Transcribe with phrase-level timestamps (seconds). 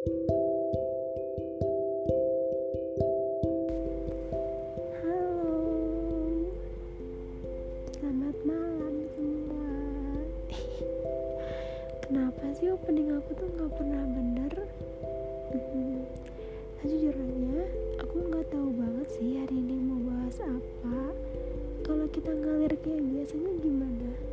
[12.00, 14.64] kenapa sih opening aku tuh nggak pernah bener?
[15.52, 16.08] Hmm,
[16.80, 17.68] sejujurnya
[18.00, 21.12] aku nggak tahu banget sih hari ini mau bahas apa.
[21.84, 24.29] Kalau kita ngalir kayak biasanya gimana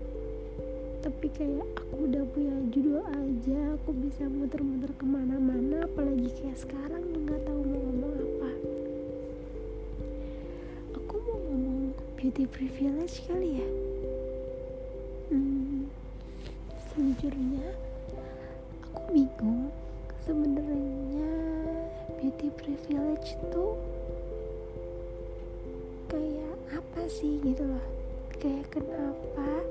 [1.07, 6.99] tapi kayak aku udah punya judul aja aku bisa muter-muter ke mana-mana apalagi kayak sekarang
[7.23, 8.51] nggak tahu mau ngomong apa.
[10.99, 13.69] Aku mau ngomong beauty privilege kali ya?
[15.31, 15.87] Hmm,
[16.91, 17.71] sejujurnya
[18.91, 19.71] aku bingung
[20.27, 21.31] sebenarnya
[22.19, 23.79] beauty privilege tuh
[26.11, 27.85] kayak apa sih gitu loh?
[28.43, 29.63] Kayak kenapa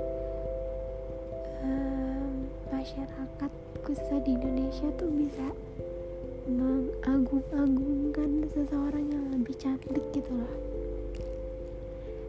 [1.67, 3.51] um, masyarakat
[3.83, 5.47] khususnya di Indonesia tuh bisa
[6.47, 10.55] mengagung-agungkan seseorang yang lebih cantik gitu loh.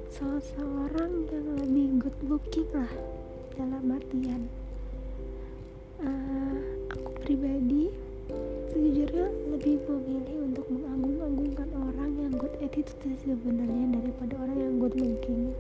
[0.09, 2.89] Seseorang yang lebih good looking lah
[3.53, 4.49] dalam artian.
[6.01, 6.57] Uh,
[6.94, 7.94] aku pribadi
[8.73, 15.53] sejujurnya lebih memilih untuk mengagung-agungkan orang yang good attitude sebenarnya daripada orang yang good looking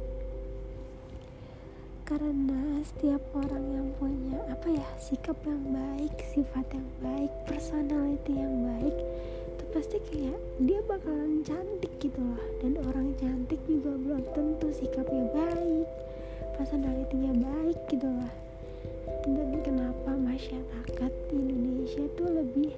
[2.07, 8.63] karena setiap orang yang punya apa ya sikap yang baik sifat yang baik personality yang
[8.63, 8.95] baik
[9.51, 12.39] itu pasti kayak dia bakalan cantik gitu loh.
[12.63, 15.87] Dan orang cantik juga belum tentu sikapnya baik
[16.55, 18.33] personalitinya baik gitu loh.
[19.27, 22.71] Dan kenapa masyarakat di Indonesia tuh lebih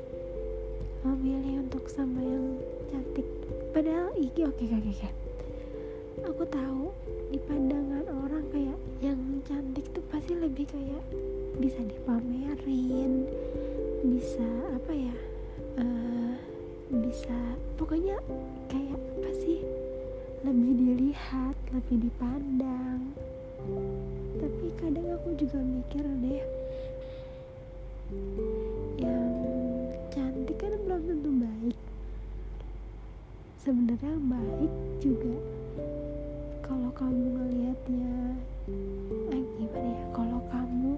[1.06, 2.58] memilih untuk sama yang
[2.90, 3.30] cantik?
[3.78, 5.10] Padahal iki oke oke oke.
[6.34, 6.90] Aku tahu
[7.30, 8.69] di pandangan orang kayak
[10.50, 11.06] lebih kayak
[11.62, 13.30] bisa dipamerin
[14.02, 15.16] bisa apa ya
[15.78, 16.34] uh,
[16.90, 17.38] bisa
[17.78, 18.18] pokoknya
[18.66, 19.62] kayak apa sih
[20.42, 23.14] lebih dilihat lebih dipandang.
[24.42, 26.42] Tapi kadang aku juga mikir deh
[28.98, 29.30] yang
[30.10, 31.78] cantik kan belum tentu baik.
[33.62, 35.38] Sebenarnya baik juga
[36.66, 38.18] kalau kamu ngelihatnya
[39.34, 40.06] eh, gimana ya?
[40.14, 40.92] Kalau kamu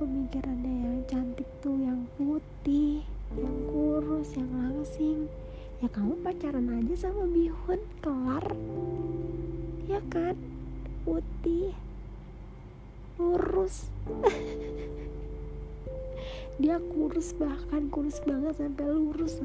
[0.00, 3.04] pemikirannya yang cantik tuh yang putih
[3.36, 5.28] yang kurus yang langsing
[5.78, 8.44] ya kamu pacaran aja sama bihun kelar.
[9.86, 10.34] Ya kan?
[11.06, 11.76] Putih
[13.20, 13.92] lurus
[16.60, 19.40] dia kurus bahkan kurus banget sampai lurus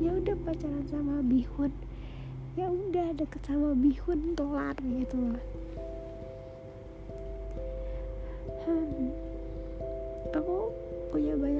[0.00, 1.72] ya udah pacaran sama bihun.
[2.54, 5.63] Ya udah deket sama bihun kelar gitu loh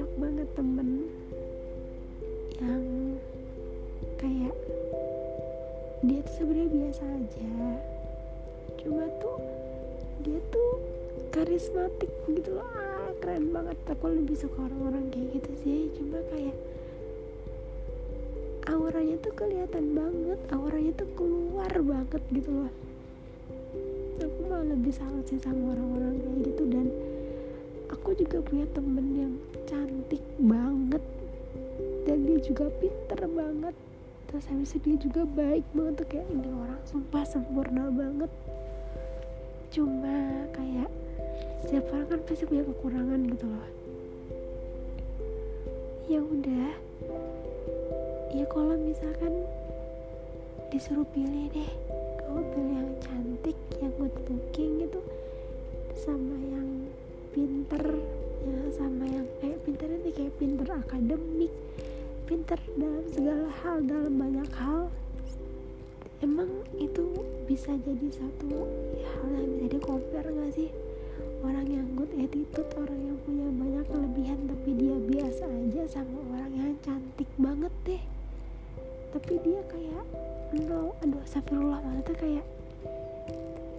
[0.04, 0.88] banyak banget temen
[2.60, 2.84] yang
[4.20, 4.56] kayak
[6.04, 7.56] dia tuh sebenarnya biasa aja.
[8.84, 9.40] Cuma tuh
[10.20, 10.72] dia tuh
[11.32, 12.68] karismatik gitu loh.
[12.76, 13.80] Ah, keren banget.
[13.88, 15.80] Aku lebih suka orang-orang kayak gitu sih.
[15.96, 16.56] Cuma kayak
[18.68, 20.40] auranya tuh kelihatan banget.
[20.52, 22.72] Auranya tuh keluar banget gitu loh.
[24.20, 26.62] Aku malah lebih salut sih sama orang-orang kayak gitu.
[26.68, 26.92] Dan
[27.88, 29.32] aku juga punya temen yang
[29.74, 31.02] cantik banget.
[32.06, 33.74] Dan dia juga pinter banget.
[34.30, 38.30] Terus habis itu dia juga baik banget tuh kayak ini orang sumpah sempurna banget.
[39.74, 40.90] Cuma kayak
[41.66, 43.68] setiap orang kan pasti punya kekurangan gitu loh.
[46.06, 46.70] Ya udah.
[48.30, 49.42] Ya kalau misalkan
[50.70, 51.70] disuruh pilih deh
[52.18, 54.98] kamu pilih yang cantik yang good looking gitu
[55.94, 56.90] sama yang
[57.30, 58.02] pinter
[58.44, 61.52] ya sama yang kayak pinter ini kayak pinter akademik
[62.24, 64.88] pinter dalam segala hal dalam banyak hal.
[66.24, 66.48] Emang
[66.80, 68.64] itu bisa jadi satu
[69.04, 70.72] hal yang bisa di compare gak sih?
[71.44, 76.52] Orang yang good attitude orang yang punya banyak kelebihan tapi dia biasa aja sama orang
[76.56, 78.02] yang cantik banget deh.
[79.12, 80.04] Tapi dia kayak
[80.64, 82.46] no aduh astagfirullah maksudnya kayak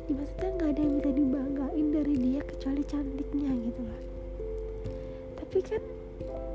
[0.06, 4.15] ya maksudnya nggak ada yang bisa dibanggain dari dia kecuali cantiknya gitu loh
[5.56, 5.84] tapi kan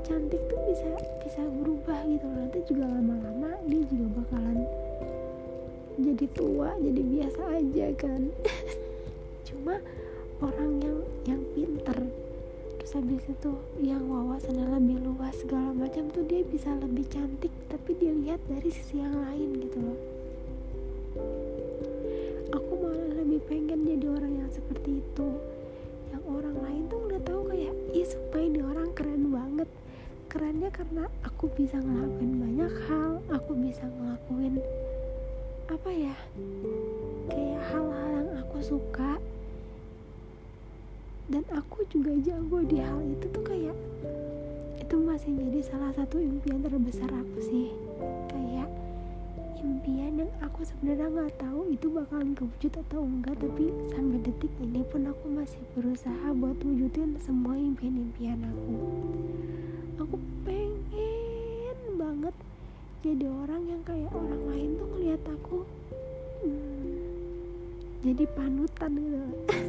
[0.05, 0.85] cantik tuh bisa
[1.25, 4.61] bisa berubah gitu nanti juga lama-lama dia juga bakalan
[5.97, 8.29] jadi tua jadi biasa aja kan.
[9.49, 9.81] Cuma
[10.37, 11.97] orang yang yang pinter
[12.77, 13.51] terus habis itu
[13.81, 19.01] yang wawasannya lebih luas segala macam tuh dia bisa lebih cantik tapi dilihat dari sisi
[19.01, 19.99] yang lain gitu loh.
[22.53, 25.29] Aku malah lebih pengen jadi orang yang seperti itu
[26.11, 29.69] yang orang lain tuh udah tahu kayak ih supaya dia orang keren banget.
[30.31, 34.63] Kerennya karena aku bisa ngelakuin banyak hal aku bisa ngelakuin
[35.71, 36.15] apa ya
[37.31, 39.19] kayak hal-hal yang aku suka.
[41.31, 43.77] Dan aku juga jago di hal itu tuh kayak
[44.83, 47.71] itu masih jadi salah satu impian terbesar aku sih.
[48.27, 48.67] Kayak
[49.61, 54.81] impian yang aku sebenarnya nggak tahu itu bakalan kewujud atau enggak tapi sampai detik ini
[54.89, 58.73] pun aku masih berusaha buat wujudin semua impian-impian aku.
[60.01, 62.33] Aku pengen banget
[63.05, 65.57] jadi orang yang kayak orang lain tuh ngeliat aku
[66.41, 67.05] hmm,
[68.01, 69.29] jadi panutan gitu.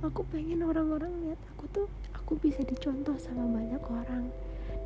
[0.00, 1.86] Aku pengen orang-orang lihat aku tuh
[2.16, 4.32] aku bisa dicontoh sama banyak orang.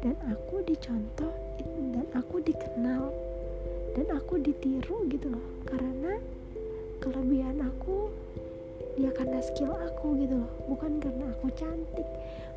[0.02, 1.43] Dan aku dicontoh
[1.94, 3.14] dan aku dikenal.
[3.94, 5.46] Dan aku ditiru gitu loh.
[5.70, 6.18] Karena
[6.98, 8.10] kelebihan aku
[8.98, 10.50] ya karena skill aku gitu loh.
[10.66, 12.08] Bukan karena aku cantik.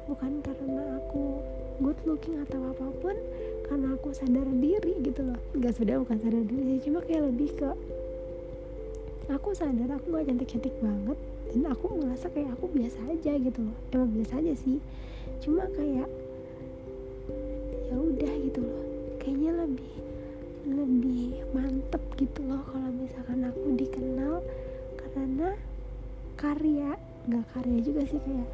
[0.10, 1.44] Bukan karena aku
[1.78, 3.16] good looking atau apa pun.
[3.70, 5.40] Karena aku sadar diri gitu loh.
[5.54, 7.70] Nggak sudah bukan sadar diri cuma kayak lebih ke
[9.28, 11.20] aku sadar aku gak cantik cantik banget.
[11.54, 13.78] Dan aku ngerasa kayak aku biasa aja gitu loh.
[13.94, 14.82] Emang biasa aja sih.
[15.46, 16.10] Cuma kayak
[17.88, 18.87] ya udah gitu loh
[19.28, 19.94] kayaknya lebih
[20.72, 24.40] lebih mantep gitu loh kalau misalkan aku dikenal.
[24.96, 25.52] Karena
[26.40, 26.96] karya
[27.28, 28.48] nggak karya juga sih kayak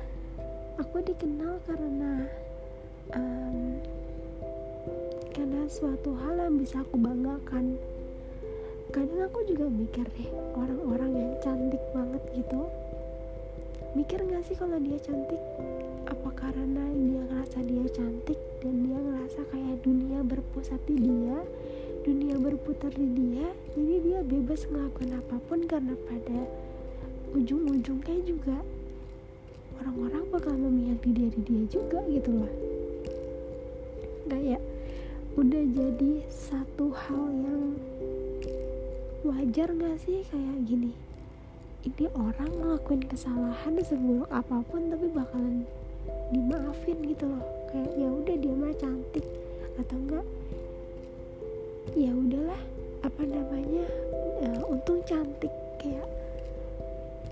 [0.82, 2.26] aku dikenal karena
[3.14, 3.78] um,
[5.30, 7.78] karena suatu hal yang bisa aku banggakan.
[8.90, 12.66] Kadang aku juga mikir deh orang-orang yang cantik banget gitu
[13.94, 15.38] mikir gak sih kalau dia cantik
[16.44, 21.40] karena dia ngerasa dia cantik dan dia ngerasa kayak dunia berpusat di dia
[22.04, 23.48] dunia berputar di dia
[23.80, 26.40] jadi dia bebas ngelakuin apa pun karena pada
[27.32, 28.60] ujung-ujungnya juga
[29.80, 32.54] orang-orang bakal memihak di dia di dia juga gitu loh.
[34.28, 34.62] Kayak
[35.40, 37.64] udah jadi satu hal yang
[39.26, 40.92] wajar gak sih kayak gini?
[41.84, 45.68] Ini orang ngelakuin kesalahan seburuk apa pun tapi bakalan
[46.34, 47.46] dimaafin gitu loh.
[47.70, 49.26] Kayak ya udah dia mah cantik.
[49.78, 50.26] Atau enggak
[51.94, 52.62] ya udahlah
[53.06, 53.86] apa namanya
[54.42, 55.54] ya, untung cantik.
[55.78, 56.10] Kayak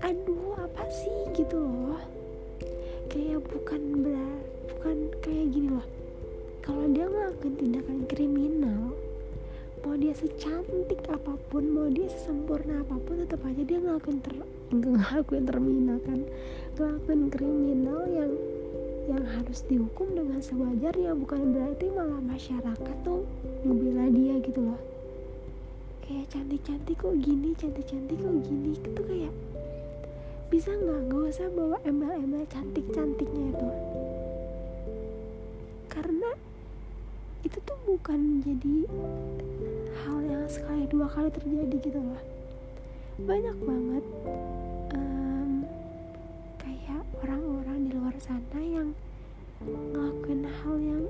[0.06, 1.18] aduh apa sih?
[1.34, 1.98] Gitu loh.
[3.10, 5.86] Kayak bukan berar bukan kayak gini loh.
[6.62, 8.94] Kalau dia ngelakuin tindakan kriminal
[9.82, 14.34] mau dia secantik apa pun mau dia sesempurna apa pun tetap aja dia ngelakuin ter
[14.70, 16.20] ngelakuin terminal kan.
[16.78, 18.30] Ngelakuin kriminal yang
[19.10, 23.26] yang harus dihukum dengan sewajarnya bukan berarti malah masyarakat tuh
[23.66, 24.80] ngebela dia gitu loh.
[26.06, 29.34] Kayak cantik-cantik kok gini cantik-cantik kok gini itu kayak
[30.52, 31.00] bisa nggak?
[31.10, 33.68] Nggak usah bawa embel-embel cantik-cantiknya itu.
[35.90, 36.30] Karena
[37.42, 38.76] itu tuh bukan jadi
[40.04, 42.22] hal yang sekali dua kali terjadi gitu loh.
[43.18, 44.04] Banyak banget
[44.94, 45.66] um,
[46.62, 48.61] kayak orang-orang di luar sana
[49.66, 51.04] ngelakuin hal yang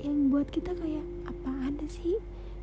[0.00, 2.16] yang buat kita kayak apaan sih?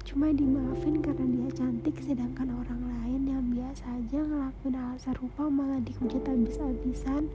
[0.07, 5.83] Cuma dimaafin karena dia cantik sedangkan orang lain yang biasa aja ngelakuin hal serupa malah
[5.83, 7.27] dihujat habis-habisan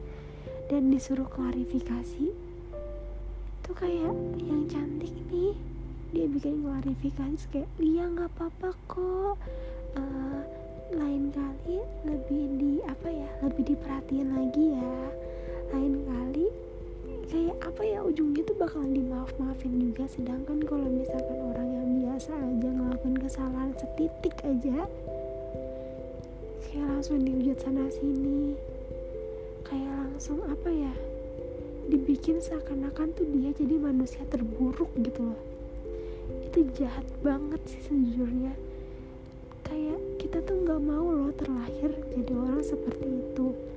[0.73, 2.33] dan disuruh klarifikasi.
[3.61, 5.53] Tuh kayak yang cantik nih.
[6.17, 9.37] Dia bikin klarifikasi kayak iya nggak apa-apa kok.
[9.93, 10.41] Uh,
[10.97, 14.93] lain kali lebih di apa ya lebih diperhatiin lagi ya.
[15.77, 16.49] Lain kali
[17.31, 20.09] kayak apa ya ujungnya tuh bakalan dimaaf maafin juga.
[20.11, 24.87] Sedangkan kalau misalkan orang yang biasa aja ngelakuin kesalahan setitik aja
[26.73, 28.57] kayak langsung dihujat sana sini
[29.61, 30.95] kayak langsung apa ya
[31.93, 35.41] dibikin seakan-akan tuh dia jadi manusia terburuk gitu loh.
[36.49, 38.57] Itu jahat banget sih sejujurnya.
[39.69, 43.72] Kayak kita tuh nggak mau loh terlahir jadi orang seperti itu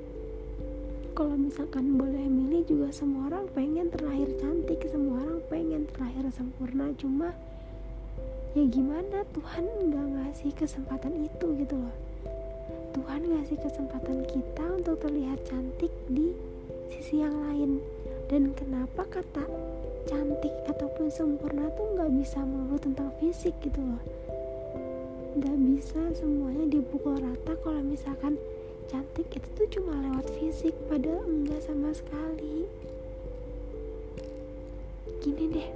[1.15, 6.91] kalau misalkan boleh milih juga semua orang pengen terlahir cantik semua orang pengen terlahir sempurna
[6.99, 7.31] cuma
[8.51, 9.23] ya gimana?
[9.31, 11.95] Tuhan nggak ngasih kesempatan itu gitu loh.
[12.91, 16.35] Tuhan ngasih kesempatan kita untuk terlihat cantik di
[16.91, 17.79] sisi yang lain.
[18.27, 19.47] Dan kenapa kata
[20.11, 24.03] cantik ataupun sempurna tuh nggak bisa melulu tentang fisik gitu loh?
[25.39, 28.35] Nggak bisa semuanya dipukul rata kalau misalkan
[28.85, 32.69] cantik itu tuh cuma lewat fisik padahal enggak sama sekali.
[35.21, 35.69] Gini deh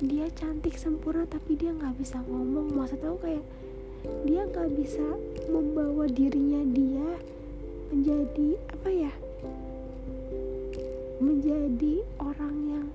[0.00, 2.72] dia cantik sempurna tapi dia nggak bisa ngomong.
[2.72, 3.44] Maksud aku kayak
[4.24, 5.04] dia nggak bisa
[5.52, 7.08] membawa dirinya dia
[7.92, 9.12] menjadi apa ya
[11.20, 12.86] menjadi orang yang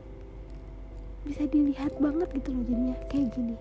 [1.29, 2.97] bisa dilihat banget gitu loh jadinya.
[3.13, 3.55] Kayak gini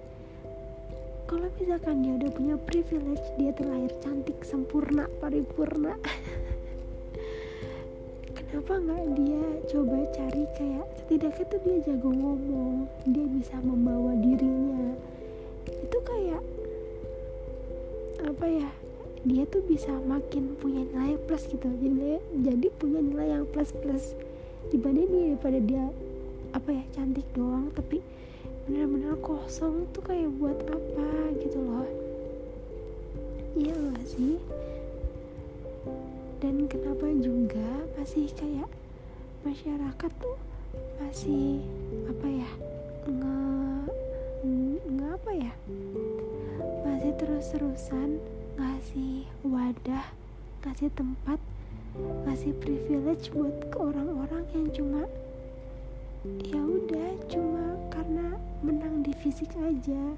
[1.25, 5.97] kalau misalkan dia udah punya privilege dia terlahir cantik sempurna paripurna.
[8.37, 14.95] Kenapa nggak dia coba cari kayak setidaknya tuh dia jago ngomong dia bisa membawa dirinya.
[15.65, 16.43] Itu kayak
[18.25, 18.71] apa ya
[19.25, 21.67] dia tuh bisa makin punya nilai plus gitu.
[21.67, 24.13] Jadi jadi punya nilai yang plus plus
[24.69, 25.85] dibanding dia daripada dia
[26.53, 27.73] apa ya cantik doang.
[27.73, 28.05] Tapi
[28.65, 31.09] bener-bener kosong tuh kayak buat apa
[31.41, 31.89] gitu loh.
[33.55, 34.41] Iya gak sih?
[36.41, 38.69] Dan kenapa juga masih kayak
[39.45, 40.37] masyarakat tuh
[40.99, 41.61] masih
[42.09, 42.51] apa ya
[43.05, 43.37] nge
[44.89, 45.53] nge apa ya
[46.85, 48.19] masih terus-terusan
[48.57, 50.09] ngasih wadah
[50.65, 51.37] ngasih tempat
[52.25, 55.05] ngasih privilege buat ke orang-orang yang cuma
[56.25, 58.33] ya udah cuma karena
[58.65, 60.17] menang di fisik aja.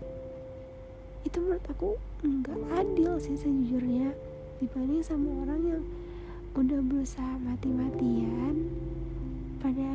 [1.27, 4.15] Itu menurut aku nggak adil sih sejujurnya
[4.63, 5.83] dibanding sama orang yang
[6.55, 8.71] udah berusaha mati-matian
[9.59, 9.91] pada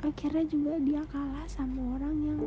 [0.00, 2.40] akhirnya juga dia kalah sama orang yang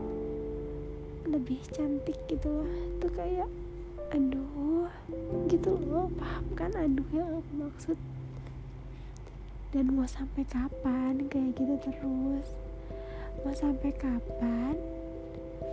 [1.30, 2.70] lebih cantik gitu loh.
[2.98, 3.54] Tuh kayak
[4.10, 4.90] aduh
[5.46, 6.74] gitu loh paham kan?
[6.74, 7.98] Aduh yang aku maksud.
[9.70, 12.63] Dan mau sampai kapan kayak gitu terus
[13.44, 14.80] mau sampai kapan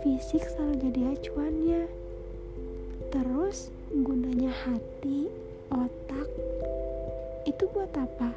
[0.03, 1.83] fisik selalu jadi acuannya?
[3.11, 5.31] Terus gunanya hati
[5.71, 6.27] otak
[7.47, 8.35] itu buat apa?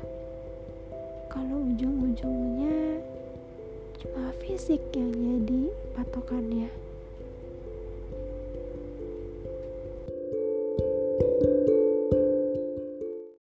[1.35, 3.03] Kalau ujung-ujungnya
[3.99, 6.84] cuma fisik yang jadi patokannya